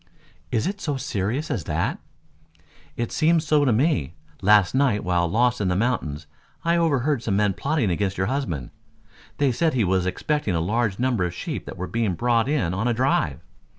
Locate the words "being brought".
11.85-12.49